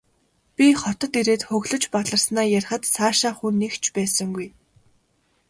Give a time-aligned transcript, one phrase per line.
[0.55, 4.47] Би хотод ирээд хөглөж баларснаа ярихад сайшаах хүн нэг ч байсангүй.